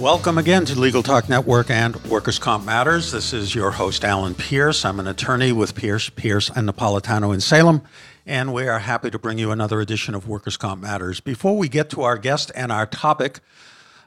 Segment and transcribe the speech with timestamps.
[0.00, 3.10] Welcome again to Legal Talk Network and Workers' Comp Matters.
[3.10, 4.84] This is your host, Alan Pierce.
[4.84, 7.82] I'm an attorney with Pierce, Pierce, and Napolitano in Salem,
[8.24, 11.18] and we are happy to bring you another edition of Workers' Comp Matters.
[11.18, 13.40] Before we get to our guest and our topic,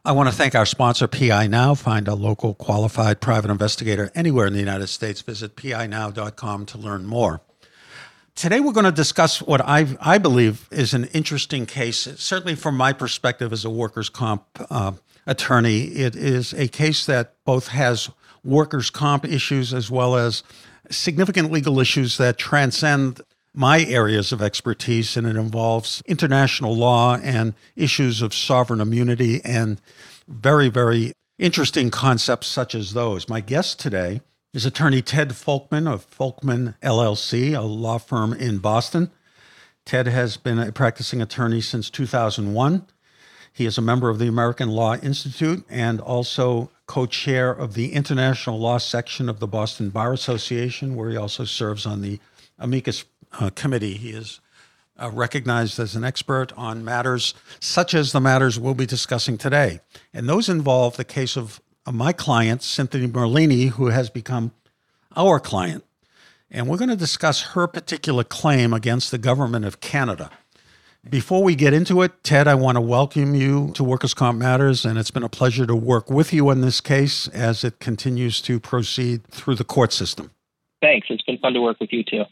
[0.05, 1.75] I want to thank our sponsor, PI Now.
[1.75, 5.19] Find a local qualified private investigator anywhere in the United States.
[5.19, 7.41] Visit pinow.com to learn more.
[8.35, 12.77] Today, we're going to discuss what I, I believe is an interesting case, certainly from
[12.77, 14.93] my perspective as a workers' comp uh,
[15.25, 15.83] attorney.
[15.83, 18.09] It is a case that both has
[18.43, 20.43] workers' comp issues as well as
[20.89, 23.21] significant legal issues that transcend
[23.53, 29.81] my areas of expertise, and it involves international law and issues of sovereign immunity and
[30.27, 33.27] very, very interesting concepts such as those.
[33.27, 34.21] My guest today
[34.53, 39.11] is attorney Ted Folkman of Folkman LLC, a law firm in Boston.
[39.85, 42.85] Ted has been a practicing attorney since 2001.
[43.53, 47.93] He is a member of the American Law Institute and also co chair of the
[47.93, 52.19] International Law section of the Boston Bar Association, where he also serves on the
[52.57, 53.05] amicus
[53.39, 53.93] uh, committee.
[53.93, 54.39] He is
[55.01, 59.79] uh, recognized as an expert on matters such as the matters we'll be discussing today.
[60.13, 64.51] And those involve the case of uh, my client, Cynthia Merlini, who has become
[65.15, 65.83] our client.
[66.49, 70.29] And we're going to discuss her particular claim against the government of Canada.
[71.09, 74.85] Before we get into it, Ted, I want to welcome you to Workers' Comp Matters,
[74.85, 78.39] and it's been a pleasure to work with you on this case as it continues
[78.43, 80.29] to proceed through the court system.
[80.79, 81.07] Thanks.
[81.09, 82.25] It's been fun to work with you too.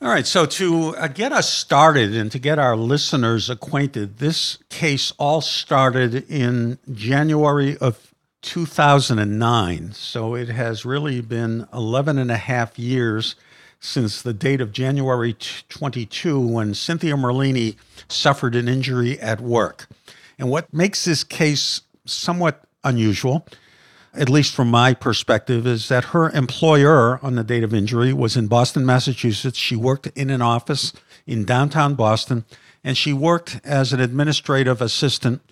[0.00, 0.26] All right.
[0.26, 5.42] So, to uh, get us started and to get our listeners acquainted, this case all
[5.42, 9.92] started in January of 2009.
[9.92, 13.36] So, it has really been 11 and a half years
[13.84, 15.36] since the date of January
[15.68, 17.76] 22 when Cynthia Merlini
[18.08, 19.86] suffered an injury at work.
[20.38, 23.46] And what makes this case somewhat unusual,
[24.14, 28.38] at least from my perspective, is that her employer on the date of injury was
[28.38, 29.58] in Boston, Massachusetts.
[29.58, 30.94] She worked in an office
[31.26, 32.46] in downtown Boston,
[32.82, 35.42] and she worked as an administrative assistant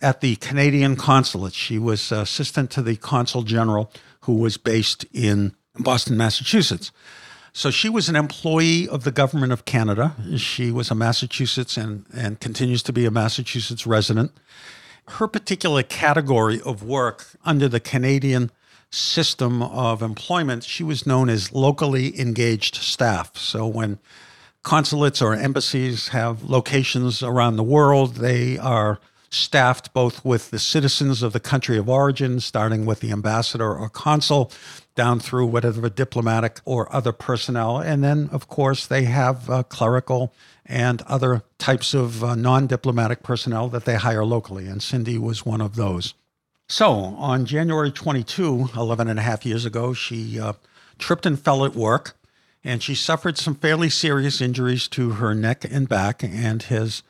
[0.00, 1.52] at the Canadian consulate.
[1.52, 3.92] She was assistant to the consul general
[4.22, 6.90] who was based in Boston, Massachusetts.
[7.56, 10.14] So she was an employee of the government of Canada.
[10.36, 14.30] She was a Massachusetts and, and continues to be a Massachusetts resident.
[15.08, 18.50] Her particular category of work under the Canadian
[18.90, 23.38] system of employment, she was known as locally engaged staff.
[23.38, 24.00] So when
[24.62, 29.00] consulates or embassies have locations around the world, they are
[29.30, 33.88] staffed both with the citizens of the country of origin, starting with the ambassador or
[33.88, 34.50] consul,
[34.94, 37.78] down through whatever diplomatic or other personnel.
[37.78, 40.32] And then, of course, they have uh, clerical
[40.64, 44.66] and other types of uh, non diplomatic personnel that they hire locally.
[44.66, 46.14] And Cindy was one of those.
[46.68, 50.54] So on January 22, 11 and a half years ago, she uh,
[50.98, 52.16] tripped and fell at work.
[52.64, 57.04] And she suffered some fairly serious injuries to her neck and back, and has,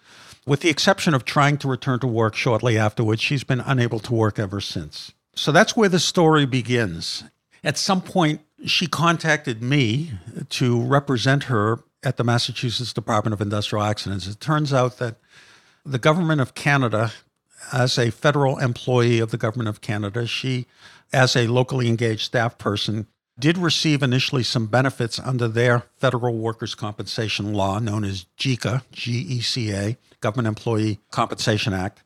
[0.46, 4.14] with the exception of trying to return to work shortly afterwards, she's been unable to
[4.14, 5.12] work ever since.
[5.34, 7.24] So that's where the story begins.
[7.64, 10.12] At some point, she contacted me
[10.50, 14.26] to represent her at the Massachusetts Department of Industrial Accidents.
[14.28, 15.16] It turns out that
[15.84, 17.12] the government of Canada,
[17.72, 20.66] as a federal employee of the government of Canada, she,
[21.12, 23.08] as a locally engaged staff person,
[23.38, 29.12] did receive initially some benefits under their federal workers' compensation law known as GECA, G
[29.12, 32.02] E C A, Government Employee Compensation Act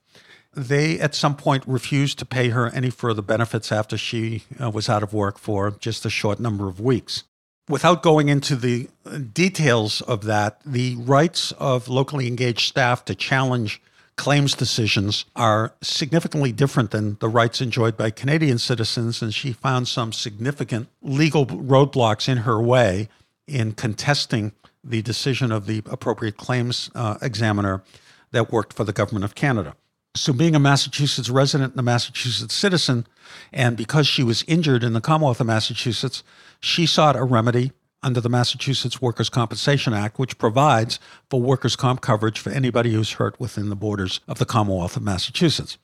[0.55, 4.89] they at some point refused to pay her any further benefits after she uh, was
[4.89, 7.25] out of work for just a short number of weeks.
[7.69, 8.89] Without going into the
[9.33, 13.81] details of that, the rights of locally engaged staff to challenge
[14.21, 19.89] claims decisions are significantly different than the rights enjoyed by Canadian citizens, and she found
[19.89, 23.09] some significant legal roadblocks in her way
[23.47, 24.53] in contesting
[24.85, 27.83] the decision of the appropriate claims uh, examiner
[28.31, 29.75] that worked for the government of Canada.
[30.15, 33.07] So, being a Massachusetts resident and a Massachusetts citizen,
[33.55, 36.23] and because she was injured in the Commonwealth of Massachusetts,
[36.61, 37.73] she sought a remedy
[38.03, 40.99] under the Massachusetts Workers' Compensation Act, which provides
[41.29, 45.03] for workers' comp coverage for anybody who's hurt within the borders of the Commonwealth of
[45.03, 45.79] Massachusetts.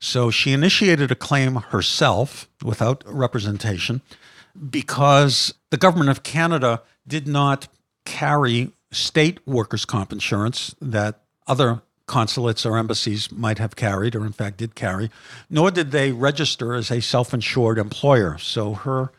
[0.00, 4.00] So she initiated a claim herself without representation
[4.70, 7.68] because the government of Canada did not
[8.04, 14.32] carry state workers' comp insurance that other consulates or embassies might have carried, or in
[14.32, 15.10] fact did carry,
[15.48, 18.36] nor did they register as a self insured employer.
[18.38, 19.12] So her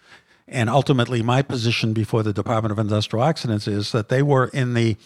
[0.48, 4.74] and ultimately my position before the Department of Industrial Accidents is that they were in
[4.74, 4.98] the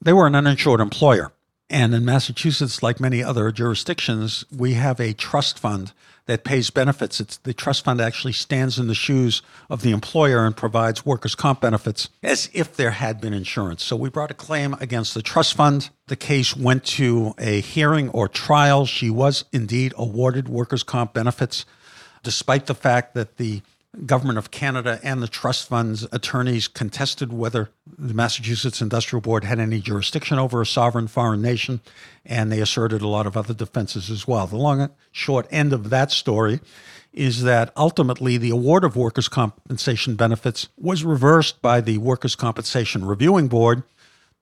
[0.00, 1.32] they were an uninsured employer.
[1.68, 5.92] And in Massachusetts, like many other jurisdictions, we have a trust fund
[6.26, 7.20] that pays benefits.
[7.20, 11.34] It's, the trust fund actually stands in the shoes of the employer and provides workers'
[11.34, 13.82] comp benefits as if there had been insurance.
[13.82, 15.90] So we brought a claim against the trust fund.
[16.06, 18.86] The case went to a hearing or trial.
[18.86, 21.64] She was indeed awarded workers' comp benefits,
[22.22, 23.62] despite the fact that the
[24.04, 29.58] government of Canada and the trust fund's attorneys contested whether the Massachusetts Industrial Board had
[29.58, 31.80] any jurisdiction over a sovereign foreign nation,
[32.24, 34.46] and they asserted a lot of other defenses as well.
[34.46, 36.60] The long short end of that story
[37.12, 43.06] is that ultimately the award of workers' compensation benefits was reversed by the Workers' Compensation
[43.06, 43.82] Reviewing Board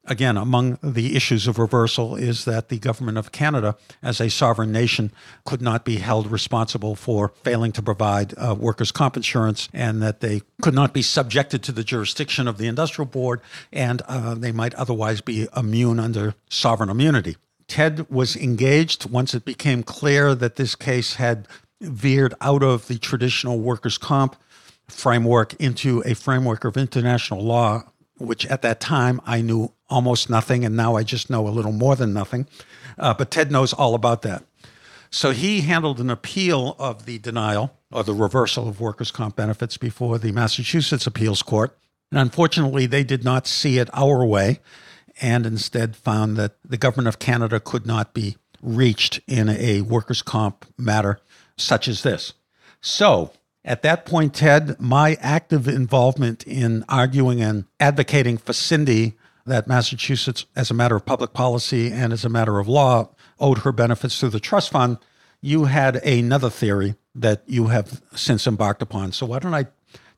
[0.06, 4.72] again, among the issues of reversal is that the government of Canada, as a sovereign
[4.72, 5.12] nation,
[5.44, 10.20] could not be held responsible for failing to provide uh, workers' comp insurance and that
[10.20, 13.40] they could not be subjected to the jurisdiction of the industrial board
[13.72, 17.36] and uh, they might otherwise be immune under sovereign immunity.
[17.66, 21.48] Ted was engaged once it became clear that this case had
[21.80, 24.36] veered out of the traditional workers' comp
[24.86, 27.82] framework into a framework of international law
[28.18, 31.72] which at that time I knew almost nothing, and now I just know a little
[31.72, 32.46] more than nothing.
[32.98, 34.44] Uh, but Ted knows all about that.
[35.10, 39.76] So he handled an appeal of the denial or the reversal of workers' comp benefits
[39.76, 41.76] before the Massachusetts Appeals Court.
[42.10, 44.60] And unfortunately, they did not see it our way
[45.20, 50.22] and instead found that the government of Canada could not be reached in a workers'
[50.22, 51.20] comp matter
[51.56, 52.32] such as this.
[52.80, 53.30] So
[53.64, 59.14] at that point, Ted, my active involvement in arguing and advocating for Cindy
[59.46, 63.58] that Massachusetts, as a matter of public policy and as a matter of law, owed
[63.58, 64.98] her benefits through the trust fund,
[65.40, 69.12] you had another theory that you have since embarked upon.
[69.12, 69.66] So why don't I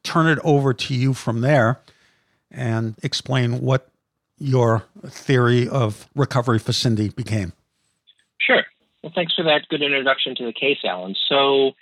[0.03, 1.81] turn it over to you from there
[2.51, 3.89] and explain what
[4.39, 7.53] your theory of recovery for Cindy became?
[8.39, 8.65] Sure.
[9.03, 11.15] Well, thanks for that good introduction to the case, Alan.
[11.29, 11.73] So,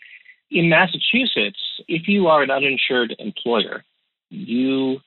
[0.55, 1.59] in Massachusetts,
[1.89, 3.85] if you are an uninsured employer,
[4.31, 5.01] you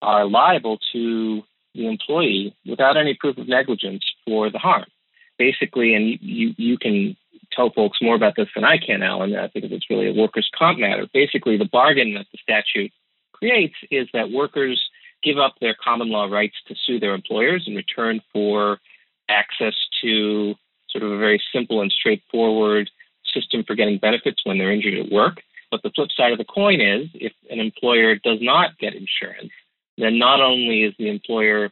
[0.00, 1.42] are liable to
[1.74, 4.86] the employee without any proof of negligence for the harm.
[5.38, 7.16] Basically, and you, you can
[7.50, 10.48] tell folks more about this than I can, Alan, I think it's really a workers'
[10.56, 11.06] comp matter.
[11.12, 12.92] Basically, the bargain that the statute
[13.32, 14.80] creates is that workers
[15.22, 18.78] give up their common law rights to sue their employers in return for
[19.28, 20.54] access to
[20.88, 22.88] sort of a very simple and straightforward
[23.32, 25.40] system for getting benefits when they're injured at work.
[25.70, 29.52] But the flip side of the coin is if an employer does not get insurance,
[29.96, 31.70] then not only is the employer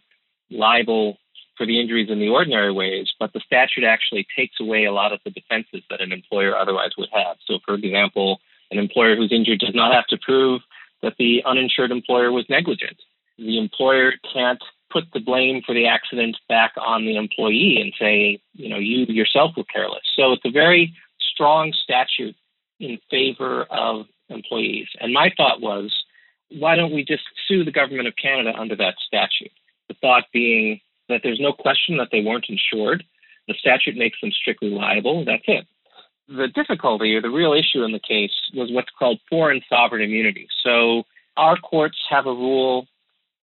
[0.50, 1.18] liable
[1.56, 5.12] for the injuries in the ordinary ways, but the statute actually takes away a lot
[5.12, 7.36] of the defenses that an employer otherwise would have.
[7.46, 8.40] So, for example,
[8.70, 10.62] an employer who's injured does not have to prove
[11.02, 12.96] that the uninsured employer was negligent.
[13.36, 18.40] The employer can't put the blame for the accident back on the employee and say,
[18.54, 20.02] you know, you yourself were careless.
[20.16, 20.94] So it's a very
[21.40, 22.36] strong statute
[22.80, 24.88] in favor of employees.
[25.00, 26.04] And my thought was,
[26.50, 29.52] why don't we just sue the government of Canada under that statute?
[29.88, 33.04] The thought being that there's no question that they weren't insured.
[33.48, 35.24] The statute makes them strictly liable.
[35.24, 35.66] That's it.
[36.28, 40.46] The difficulty or the real issue in the case was what's called foreign sovereign immunity.
[40.62, 41.04] So
[41.36, 42.86] our courts have a rule,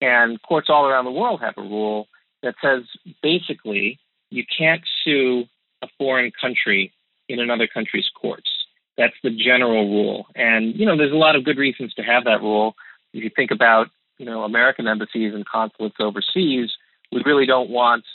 [0.02, 2.08] and courts all around the world have a rule
[2.44, 2.84] that says
[3.24, 4.00] basically
[4.30, 5.46] you can't sue
[5.82, 6.94] a foreign country
[7.29, 8.50] in another country's courts.
[8.98, 10.27] That's the general rule.
[10.36, 12.75] And, you know, there's a lot of good reasons to have that rule.
[13.13, 16.72] If you think about, you know, American embassies and consulates overseas,
[17.12, 18.05] we really don't want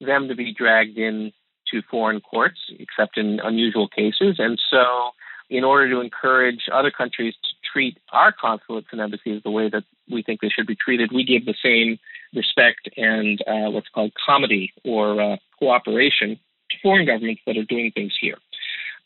[0.00, 1.32] them to be dragged in
[1.70, 4.36] to foreign courts, except in unusual cases.
[4.38, 5.10] And so,
[5.50, 9.84] in order to encourage other countries to treat our consulates and embassies the way that
[10.10, 11.98] we think they should be treated, we give the same
[12.34, 16.38] respect and uh, what's called comity or uh, cooperation
[16.70, 18.36] to foreign governments that are doing things here.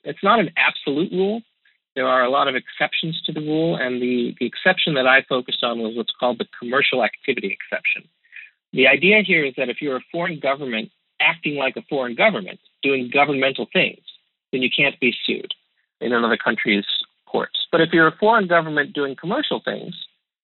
[0.08, 1.42] It's not an absolute rule.
[1.94, 5.22] There are a lot of exceptions to the rule, and the, the exception that I
[5.28, 8.08] focused on was what's called the commercial activity exception.
[8.72, 12.58] The idea here is that if you're a foreign government acting like a foreign government,
[12.82, 14.00] doing governmental things,
[14.52, 15.52] then you can't be sued
[16.00, 16.86] in another country's
[17.26, 17.66] courts.
[17.70, 19.94] But if you're a foreign government doing commercial things,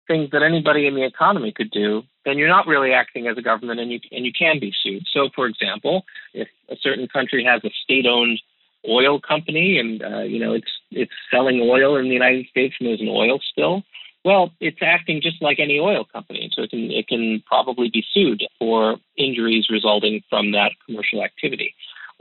[0.07, 3.41] things that anybody in the economy could do, then you're not really acting as a
[3.41, 5.03] government and you, and you can be sued.
[5.11, 8.39] So, for example, if a certain country has a state owned
[8.87, 12.87] oil company and uh, you know it's it's selling oil in the United States and
[12.87, 13.83] there's an oil spill,
[14.23, 18.03] Well, it's acting just like any oil company, so it can it can probably be
[18.13, 21.73] sued for injuries resulting from that commercial activity.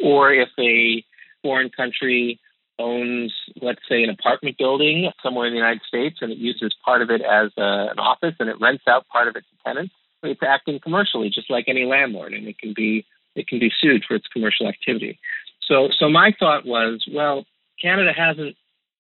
[0.02, 1.04] Or if a
[1.42, 2.40] foreign country
[2.78, 3.32] owns,
[3.62, 7.10] let's say, an apartment building somewhere in the United States and it uses part of
[7.10, 10.42] it as a, an office and it rents out part of it to tenants, it's
[10.42, 14.14] acting commercially just like any landlord, and it can be it can be sued for
[14.14, 15.18] its commercial activity.
[15.66, 17.44] So, so my thought was, well,
[17.80, 18.56] Canada hasn't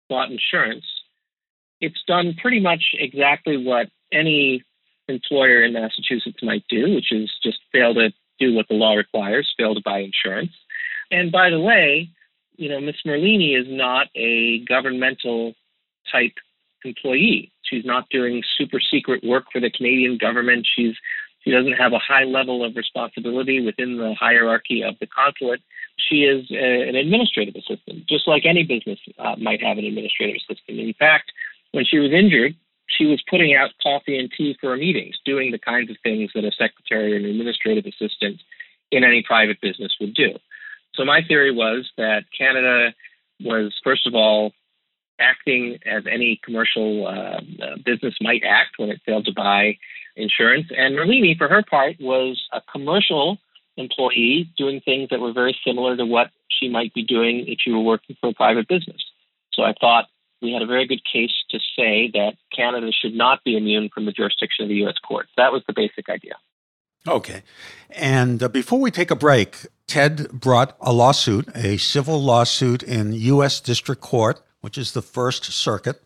[0.10, 0.86] bought insurance.
[1.80, 4.64] It's done pretty much exactly what any
[5.08, 9.52] employer in Massachusetts might do, which is just fail to do what the law requires,
[9.58, 10.52] fail to buy insurance.
[11.10, 12.10] And by the way,
[12.58, 12.96] you know, Ms.
[13.06, 15.54] Merlini is not a governmental
[16.12, 16.34] type
[16.84, 17.52] employee.
[17.64, 20.68] She's not doing super secret work for the Canadian government.
[20.76, 20.96] She's
[21.44, 25.62] she doesn't have a high level of responsibility within the hierarchy of the consulate.
[25.98, 30.38] She is a, an administrative assistant, just like any business uh, might have an administrative
[30.38, 30.80] assistant.
[30.80, 31.32] In fact,
[31.72, 32.56] when she was injured,
[32.88, 36.44] she was putting out coffee and tea for meetings, doing the kinds of things that
[36.44, 38.42] a secretary or an administrative assistant
[38.92, 40.38] in any private business would do.
[40.94, 42.94] So my theory was that Canada
[43.40, 44.52] was, first of all,
[45.20, 49.78] acting as any commercial uh, uh, business might act when it failed to buy
[50.22, 50.68] insurance.
[50.76, 53.38] And Merlini, for her part, was a commercial
[53.78, 57.72] employee doing things that were very similar to what she might be doing if she
[57.72, 59.02] were working for a private business.
[59.54, 60.06] So I thought
[60.42, 64.06] we had a very good case to say that Canada should not be immune from
[64.06, 64.96] the jurisdiction of the U.S.
[65.06, 65.30] courts.
[65.38, 66.34] That was the basic idea.
[67.08, 67.44] Okay.
[67.90, 73.14] And uh, before we take a break, Ted brought a lawsuit, a civil lawsuit in
[73.14, 73.60] U.S.
[73.60, 76.02] District Court, which is the First Circuit.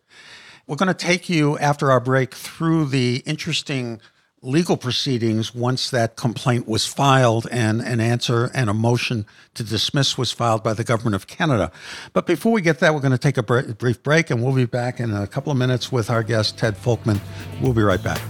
[0.67, 4.01] We're going to take you after our break through the interesting
[4.45, 9.25] legal proceedings once that complaint was filed and an answer and a motion
[9.55, 11.71] to dismiss was filed by the government of Canada.
[12.13, 14.65] But before we get that, we're going to take a brief break and we'll be
[14.65, 17.19] back in a couple of minutes with our guest, Ted Folkman.
[17.61, 18.21] We'll be right back.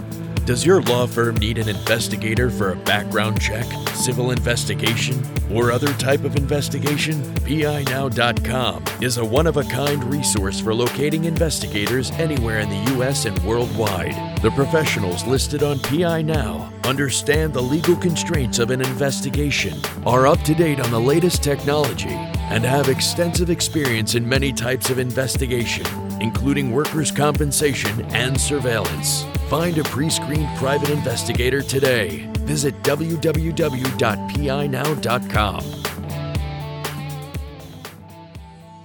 [0.46, 5.20] Does your law firm need an investigator for a background check, civil investigation,
[5.52, 7.20] or other type of investigation?
[7.44, 13.24] PINow.com is a one of a kind resource for locating investigators anywhere in the U.S.
[13.24, 14.35] and worldwide.
[14.42, 20.40] The professionals listed on PI Now understand the legal constraints of an investigation, are up
[20.42, 25.86] to date on the latest technology, and have extensive experience in many types of investigation,
[26.20, 29.24] including workers' compensation and surveillance.
[29.48, 32.30] Find a pre screened private investigator today.
[32.40, 33.56] Visit www.pinow.com.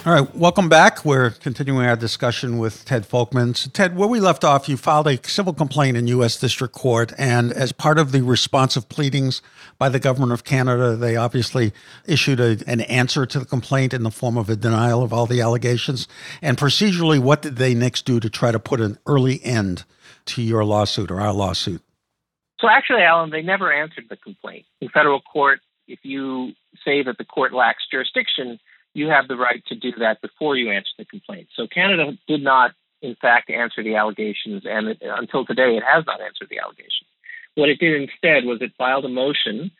[0.03, 1.05] All right, welcome back.
[1.05, 3.55] We're continuing our discussion with Ted Folkman.
[3.55, 6.39] So, Ted, where we left off, you filed a civil complaint in U.S.
[6.39, 9.43] District Court, and as part of the responsive pleadings
[9.77, 11.72] by the government of Canada, they obviously
[12.08, 15.27] issued a, an answer to the complaint in the form of a denial of all
[15.27, 16.08] the allegations.
[16.41, 19.84] And procedurally, what did they next do to try to put an early end
[20.25, 21.84] to your lawsuit or our lawsuit?
[22.60, 24.65] So, actually, Alan, they never answered the complaint.
[24.81, 26.53] In federal court, if you
[26.84, 28.60] say that the court lacks jurisdiction,
[28.94, 31.48] you have the right to do that before you answer the complaint.
[31.56, 32.72] So Canada did not,
[33.02, 37.08] in fact, answer the allegations, and it, until today, it has not answered the allegations.
[37.56, 39.72] What it did instead was it filed a motion.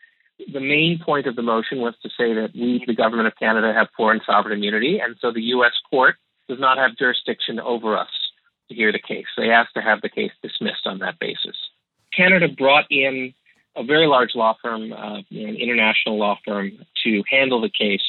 [0.52, 3.72] The main point of the motion was to say that we, the government of Canada,
[3.74, 5.72] have foreign sovereign immunity, and so the U.S.
[5.90, 6.16] court
[6.48, 8.10] does not have jurisdiction over us
[8.68, 9.26] to hear the case.
[9.36, 11.56] They asked to have the case dismissed on that basis.
[12.16, 13.32] Canada brought in
[13.76, 16.72] a very large law firm, uh, an international law firm,
[17.04, 18.02] to handle the case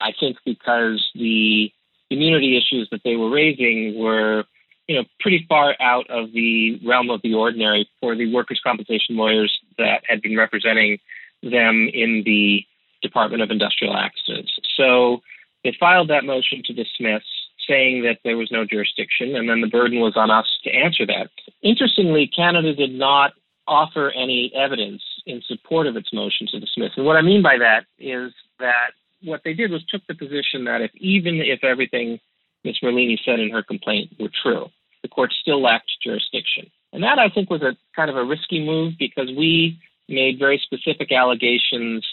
[0.00, 1.70] I think because the
[2.10, 4.44] immunity issues that they were raising were,
[4.86, 9.16] you know, pretty far out of the realm of the ordinary for the workers' compensation
[9.16, 10.98] lawyers that had been representing
[11.42, 12.64] them in the
[13.00, 14.52] Department of Industrial Accidents.
[14.76, 15.22] So
[15.64, 17.22] they filed that motion to dismiss,
[17.68, 21.06] saying that there was no jurisdiction, and then the burden was on us to answer
[21.06, 21.30] that.
[21.62, 23.32] Interestingly, Canada did not
[23.68, 26.90] offer any evidence in support of its motion to dismiss.
[26.96, 28.92] And what I mean by that is that
[29.24, 32.18] what they did was took the position that if even if everything
[32.64, 32.78] Ms.
[32.82, 34.68] Merlini said in her complaint were true,
[35.02, 36.70] the court still lacked jurisdiction.
[36.92, 40.60] And that I think was a kind of a risky move because we made very
[40.62, 42.06] specific allegations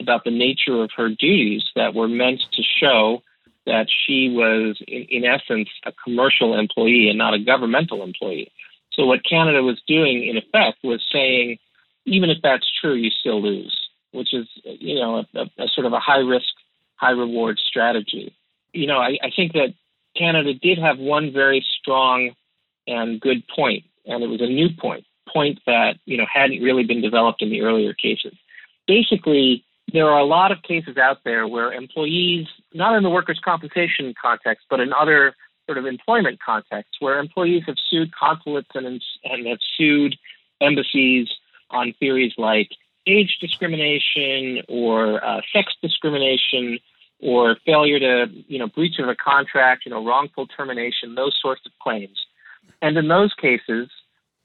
[0.00, 3.22] about the nature of her duties that were meant to show
[3.66, 8.50] that she was, in, in essence, a commercial employee and not a governmental employee.
[8.92, 11.58] So what Canada was doing, in effect, was saying,
[12.04, 13.81] even if that's true, you still lose
[14.12, 16.48] which is you know a, a, sort of a high risk,
[16.96, 18.34] high reward strategy.
[18.72, 19.74] You know, I, I think that
[20.16, 22.30] Canada did have one very strong
[22.86, 26.84] and good point, and it was a new point, point that you know hadn't really
[26.84, 28.34] been developed in the earlier cases.
[28.86, 33.40] Basically, there are a lot of cases out there where employees, not in the workers'
[33.44, 35.34] compensation context, but in other
[35.66, 38.86] sort of employment contexts where employees have sued consulates and,
[39.24, 40.16] and have sued
[40.60, 41.28] embassies
[41.70, 42.70] on theories like
[43.06, 46.78] age discrimination or uh, sex discrimination
[47.20, 51.62] or failure to, you know, breach of a contract, you know, wrongful termination, those sorts
[51.64, 52.26] of claims.
[52.80, 53.88] And in those cases,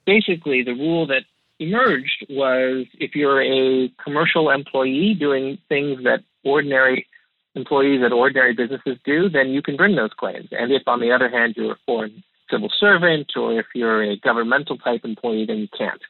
[0.06, 1.24] basically the rule that
[1.60, 7.08] emerged was if you're a commercial employee doing things that ordinary
[7.56, 10.50] employees at ordinary businesses do, then you can bring those claims.
[10.52, 14.18] And if, on the other hand, you're a foreign civil servant or if you're a
[14.18, 16.02] governmental type employee, then you can't.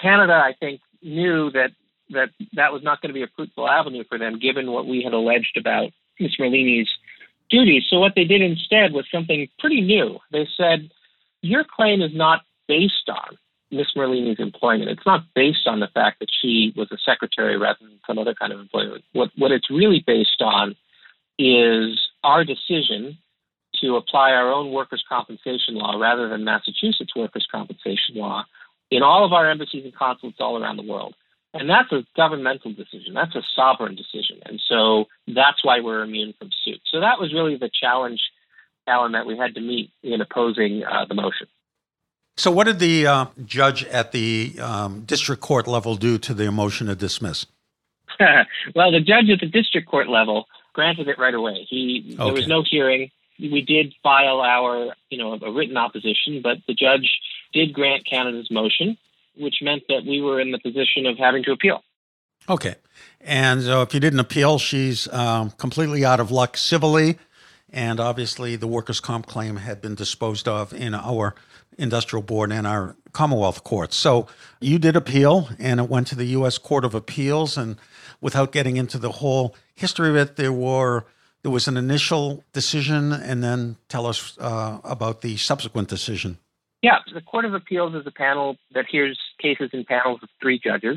[0.00, 1.72] Canada, I think, knew that
[2.10, 5.02] that that was not going to be a fruitful avenue for them, given what we
[5.02, 6.36] had alleged about Ms.
[6.38, 6.88] Merlini's
[7.50, 7.84] duties.
[7.88, 10.18] So what they did instead was something pretty new.
[10.32, 10.90] They said,
[11.42, 13.38] "Your claim is not based on
[13.70, 13.88] Ms.
[13.96, 14.90] Merlini's employment.
[14.90, 18.34] It's not based on the fact that she was a secretary rather than some other
[18.34, 19.04] kind of employment.
[19.12, 20.76] What what it's really based on
[21.38, 23.18] is our decision
[23.80, 28.44] to apply our own workers' compensation law rather than Massachusetts workers' compensation law
[28.90, 31.14] in all of our embassies and consulates all around the world.
[31.52, 33.14] And that's a governmental decision.
[33.14, 34.40] That's a sovereign decision.
[34.46, 36.80] And so that's why we're immune from suit.
[36.86, 38.20] So that was really the challenge,
[38.86, 41.48] Alan, that we had to meet in opposing uh, the motion.
[42.36, 46.50] So, what did the uh, judge at the um, district court level do to the
[46.50, 47.44] motion to dismiss?
[48.74, 51.66] well, the judge at the district court level granted it right away.
[51.68, 52.24] He okay.
[52.24, 53.10] there was no hearing.
[53.38, 57.10] We did file our, you know, a written opposition, but the judge
[57.52, 58.96] did grant Canada's motion,
[59.40, 61.82] which meant that we were in the position of having to appeal.
[62.48, 62.74] Okay.
[63.20, 67.18] And so if you didn't appeal, she's um, completely out of luck civilly.
[67.72, 71.34] And obviously, the workers' comp claim had been disposed of in our
[71.78, 73.96] industrial board and our Commonwealth courts.
[73.96, 74.26] So
[74.60, 76.58] you did appeal, and it went to the U.S.
[76.58, 77.56] Court of Appeals.
[77.56, 77.76] And
[78.20, 81.04] without getting into the whole history of it, there were
[81.42, 86.38] there was an initial decision, and then tell us uh, about the subsequent decision.
[86.82, 90.58] Yeah, the Court of Appeals is a panel that hears cases in panels of three
[90.58, 90.96] judges.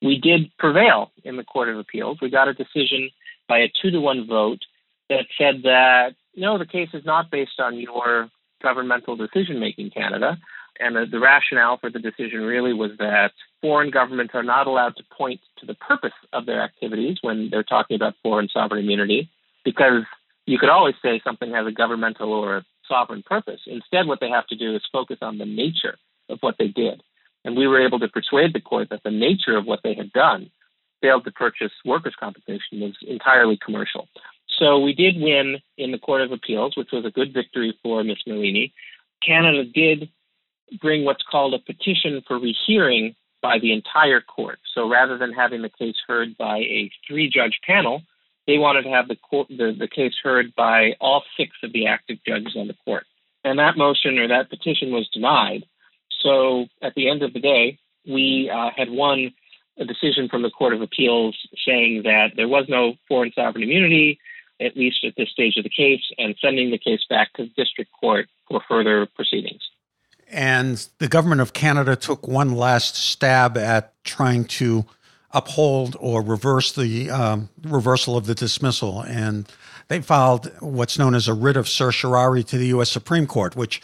[0.00, 2.18] We did prevail in the Court of Appeals.
[2.20, 3.10] We got a decision
[3.48, 4.60] by a two to one vote
[5.08, 8.28] that said that no, the case is not based on your
[8.62, 10.38] governmental decision making, Canada.
[10.80, 13.30] And the, the rationale for the decision really was that
[13.60, 17.62] foreign governments are not allowed to point to the purpose of their activities when they're
[17.62, 19.30] talking about foreign sovereign immunity,
[19.64, 20.02] because
[20.46, 23.60] you could always say something has a governmental or a sovereign purpose.
[23.66, 25.96] Instead, what they have to do is focus on the nature
[26.28, 27.02] of what they did.
[27.44, 30.12] And we were able to persuade the court that the nature of what they had
[30.12, 30.50] done,
[31.02, 34.08] failed to purchase workers' compensation, was entirely commercial.
[34.58, 38.02] So we did win in the Court of Appeals, which was a good victory for
[38.04, 38.18] Ms.
[38.26, 38.72] Merlini.
[39.22, 40.08] Canada did
[40.80, 44.58] bring what's called a petition for rehearing by the entire court.
[44.74, 48.02] So rather than having the case heard by a three judge panel,
[48.46, 51.86] they wanted to have the, court, the, the case heard by all six of the
[51.86, 53.04] active judges on the court.
[53.44, 55.64] And that motion or that petition was denied.
[56.20, 59.32] So at the end of the day, we uh, had won
[59.78, 64.18] a decision from the Court of Appeals saying that there was no foreign sovereign immunity,
[64.60, 67.50] at least at this stage of the case, and sending the case back to the
[67.56, 69.62] district court for further proceedings.
[70.30, 74.84] And the government of Canada took one last stab at trying to
[75.34, 79.02] uphold or reverse the um, reversal of the dismissal.
[79.02, 79.46] And
[79.88, 82.90] they filed what's known as a writ of certiorari to the U.S.
[82.90, 83.82] Supreme Court, which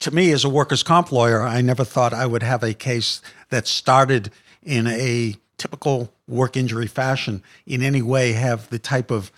[0.00, 3.22] to me, as a workers' comp lawyer, I never thought I would have a case
[3.48, 4.30] that started
[4.62, 9.30] in a typical work injury fashion in any way have the type of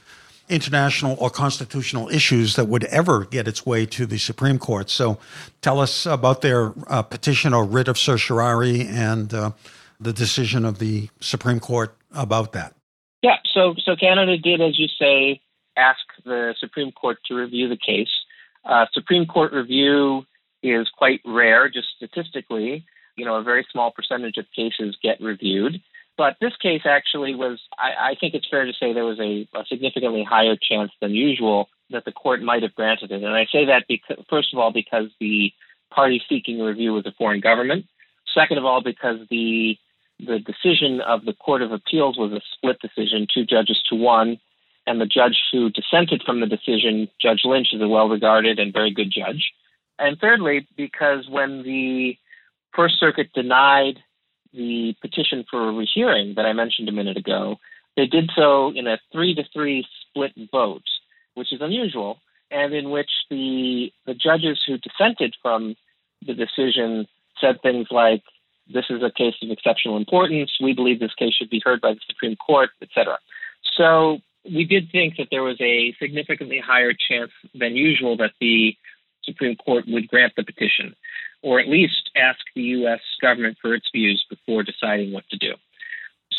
[0.48, 4.90] international or constitutional issues that would ever get its way to the Supreme Court.
[4.90, 5.18] So
[5.60, 9.50] tell us about their uh, petition or writ of certiorari and uh,
[10.00, 12.74] the decision of the Supreme Court about that.
[13.22, 15.40] Yeah, so so Canada did, as you say,
[15.76, 18.10] ask the Supreme Court to review the case.
[18.64, 20.24] Uh, Supreme Court review
[20.62, 22.84] is quite rare, just statistically.
[23.16, 25.80] You know, a very small percentage of cases get reviewed.
[26.16, 29.48] But this case actually was, I, I think it's fair to say there was a,
[29.54, 33.22] a, significantly higher chance than usual that the court might have granted it.
[33.22, 35.52] And I say that because, first of all, because the
[35.94, 37.86] party seeking review was a foreign government.
[38.34, 39.78] Second of all, because the
[40.18, 44.38] the decision of the Court of Appeals was a split decision, two judges to one,
[44.86, 48.72] and the judge who dissented from the decision, Judge Lynch, is a well regarded and
[48.72, 49.52] very good judge.
[49.98, 52.16] And thirdly, because when the
[52.74, 53.98] First Circuit denied
[54.52, 57.56] the petition for a rehearing that I mentioned a minute ago,
[57.96, 60.84] they did so in a three to three split vote,
[61.34, 65.76] which is unusual, and in which the the judges who dissented from
[66.26, 67.06] the decision
[67.40, 68.22] said things like,
[68.72, 70.50] "This is a case of exceptional importance.
[70.60, 73.18] We believe this case should be heard by the Supreme Court, etc."
[73.76, 78.76] So we did think that there was a significantly higher chance than usual that the
[79.24, 80.94] Supreme Court would grant the petition,
[81.42, 83.00] or at least ask the U.S.
[83.20, 85.54] government for its views before deciding what to do.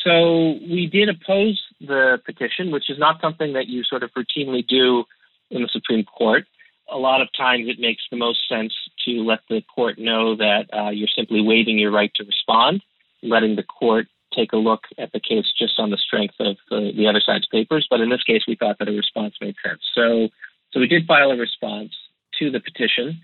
[0.04, 4.65] So we did oppose the petition, which is not something that you sort of routinely
[4.65, 5.04] do
[5.50, 6.46] in the Supreme Court.
[6.91, 8.73] A lot of times it makes the most sense
[9.06, 12.84] to let the court know that uh, you're simply waiving your right to respond,
[13.21, 16.91] letting the court take a look at the case just on the strength of the,
[16.95, 17.88] the other side's papers.
[17.89, 19.82] But in this case, we thought that a response made sense.
[19.93, 20.30] So,
[20.71, 21.93] so we did file a response
[22.39, 23.21] to the petition.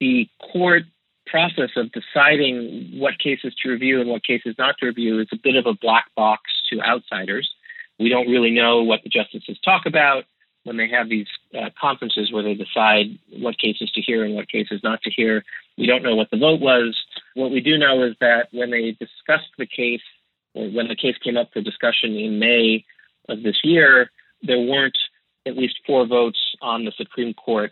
[0.00, 0.84] The court
[1.26, 5.36] process of deciding what cases to review and what cases not to review is a
[5.36, 7.50] bit of a black box to outsiders.
[7.98, 10.24] We don't really know what the justices talk about
[10.66, 14.50] when they have these uh, conferences where they decide what cases to hear and what
[14.50, 15.44] cases not to hear.
[15.78, 16.96] We don't know what the vote was.
[17.34, 20.02] What we do know is that when they discussed the case,
[20.54, 22.84] or when the case came up for discussion in May
[23.28, 24.10] of this year,
[24.42, 24.98] there weren't
[25.46, 27.70] at least four votes on the Supreme Court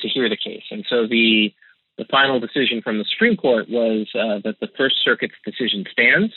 [0.00, 0.64] to hear the case.
[0.70, 1.52] And so the
[1.98, 6.32] the final decision from the Supreme Court was uh, that the First Circuit's decision stands,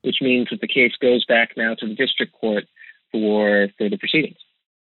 [0.00, 2.64] which means that the case goes back now to the district court
[3.10, 4.38] for further proceedings.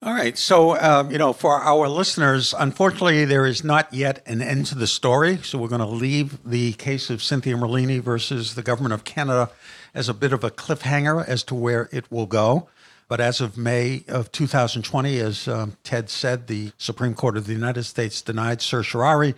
[0.04, 0.36] All right.
[0.36, 4.74] So, um, you know, for our listeners, unfortunately, there is not yet an end to
[4.74, 5.36] the story.
[5.44, 9.50] So, we're going to leave the case of Cynthia Merlini versus the government of Canada
[9.94, 12.68] as a bit of a cliffhanger as to where it will go.
[13.06, 17.52] But as of May of 2020, as um, Ted said, the Supreme Court of the
[17.52, 19.36] United States denied certiorari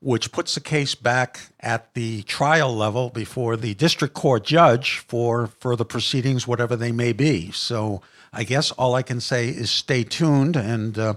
[0.00, 5.48] which puts the case back at the trial level before the district court judge for
[5.58, 7.50] further proceedings, whatever they may be.
[7.50, 8.00] So
[8.32, 10.56] I guess all I can say is stay tuned.
[10.56, 11.14] And uh,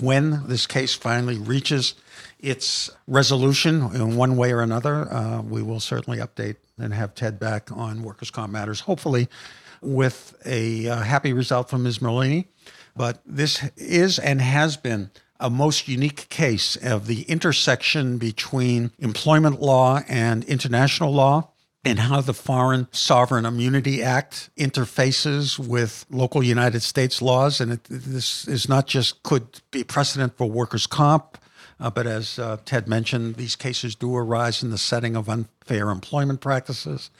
[0.00, 1.94] when this case finally reaches
[2.38, 7.38] its resolution in one way or another, uh, we will certainly update and have Ted
[7.38, 9.28] back on Workers' Comp Matters, hopefully
[9.80, 11.98] with a uh, happy result from Ms.
[11.98, 12.46] Merlini.
[12.96, 19.60] But this is and has been a most unique case of the intersection between employment
[19.60, 21.50] law and international law
[21.84, 27.60] and how the Foreign Sovereign Immunity Act interfaces with local United States laws.
[27.60, 31.38] And it, this is not just could be precedent for workers' comp,
[31.80, 35.90] uh, but as uh, Ted mentioned, these cases do arise in the setting of unfair
[35.90, 37.10] employment practices.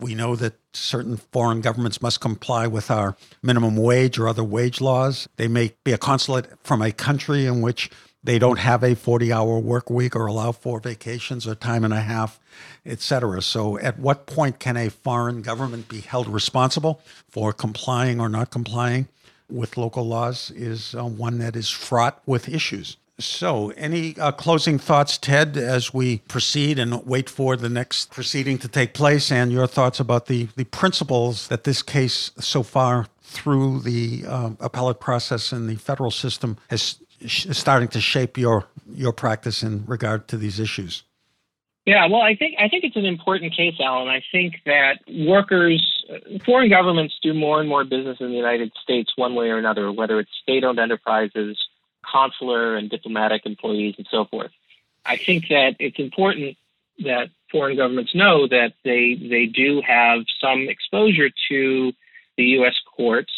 [0.00, 4.80] We know that certain foreign governments must comply with our minimum wage or other wage
[4.80, 5.28] laws.
[5.36, 7.90] They may be a consulate from a country in which
[8.24, 11.94] they don't have a 40 hour work week or allow for vacations or time and
[11.94, 12.40] a half,
[12.84, 13.40] et cetera.
[13.42, 18.50] So, at what point can a foreign government be held responsible for complying or not
[18.50, 19.08] complying
[19.48, 22.96] with local laws is uh, one that is fraught with issues.
[23.18, 28.58] So, any uh, closing thoughts, Ted, as we proceed and wait for the next proceeding
[28.58, 33.06] to take place, and your thoughts about the, the principles that this case so far
[33.22, 38.66] through the uh, appellate process in the federal system is, is starting to shape your
[38.92, 41.02] your practice in regard to these issues?
[41.86, 44.08] Yeah, well, I think I think it's an important case, Alan.
[44.08, 46.04] I think that workers,
[46.44, 49.92] foreign governments do more and more business in the United States one way or another,
[49.92, 51.56] whether it's state-owned enterprises
[52.10, 54.50] consular and diplomatic employees and so forth.
[55.04, 56.56] I think that it's important
[57.04, 61.92] that foreign governments know that they they do have some exposure to
[62.36, 62.74] the U.S.
[62.96, 63.32] courts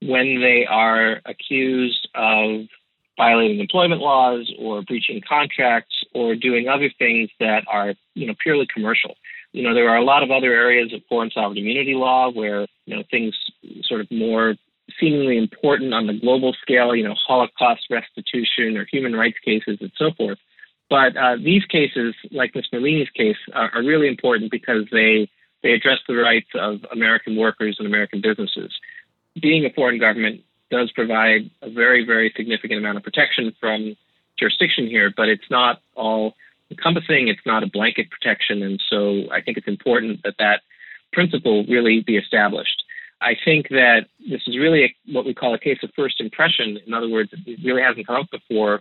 [0.00, 2.66] when they are accused of
[3.20, 8.66] violating employment laws or breaching contracts or doing other things that are you know purely
[8.72, 9.14] commercial.
[9.52, 12.62] You know there are a lot of other areas of foreign sovereign immunity law where
[12.86, 13.34] you know things
[13.82, 14.54] sort of more
[14.98, 19.92] seemingly important on the global scale, you know, Holocaust restitution or human rights cases and
[19.96, 20.38] so forth.
[20.88, 22.64] But uh, these cases, like Ms.
[22.72, 25.30] Merlini's case, are, are really important because they
[25.62, 28.72] they address the rights of American workers and American businesses.
[29.40, 33.96] Being a foreign government does provide a very, very significant amount of protection from
[34.38, 36.34] jurisdiction here, but it's not all
[36.70, 37.28] encompassing.
[37.28, 38.62] It's not a blanket protection.
[38.62, 40.62] And so I think it's important that that
[41.12, 42.84] principle really be established.
[43.20, 46.78] I think that this is really a, what we call a case of first impression.
[46.86, 48.80] In other words, it really hasn't come up before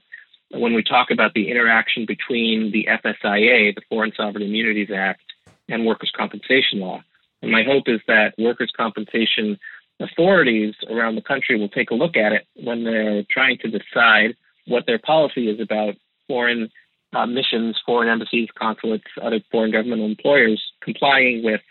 [0.52, 5.22] when we talk about the interaction between the FSIA, the Foreign Sovereign Immunities Act,
[5.68, 7.04] and workers' compensation law.
[7.42, 9.60] And my hope is that workers' compensation
[10.00, 14.36] authorities around the country will take a look at it when they're trying to decide
[14.68, 15.96] what their policy is about
[16.28, 16.70] foreign
[17.14, 21.62] uh, missions, foreign embassies, consulates, other foreign governmental employers complying with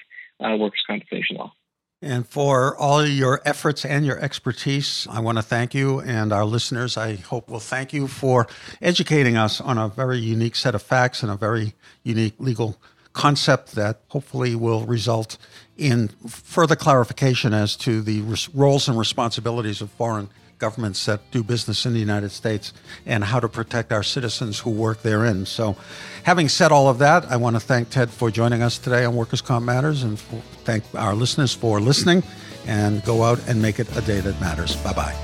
[0.41, 1.53] uh, workers' compensation law.
[2.01, 6.01] And for all your efforts and your expertise, I want to thank you.
[6.01, 8.47] And our listeners, I hope, will thank you for
[8.81, 12.81] educating us on a very unique set of facts and a very unique legal
[13.13, 15.39] concept that hopefully will result
[15.77, 18.23] in further clarification as to the
[18.55, 22.73] roles and responsibilities of foreign governments that do business in the United States
[23.07, 25.47] and how to protect our citizens who work therein.
[25.47, 25.77] So,
[26.25, 29.15] having said all of that, I want to thank Ted for joining us today on
[29.15, 30.19] Workers' Comp Matters and
[30.65, 32.23] thank our listeners for listening.
[32.67, 34.77] And go out and make it a day that matters.
[34.77, 35.15] Bye bye.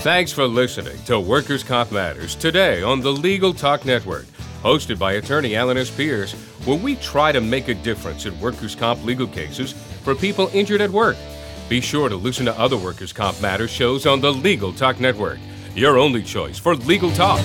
[0.00, 4.26] Thanks for listening to Workers' Comp Matters today on the Legal Talk Network,
[4.62, 5.90] hosted by attorney Alan S.
[5.90, 6.32] Pierce,
[6.64, 10.80] where we try to make a difference in workers' comp legal cases for people injured
[10.80, 11.16] at work.
[11.68, 15.38] Be sure to listen to other Workers' Comp Matters shows on the Legal Talk Network,
[15.74, 17.44] your only choice for legal talk.